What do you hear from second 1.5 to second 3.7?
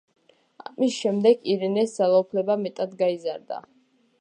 ირენეს ძალაუფლება მეტად გაიზარდა.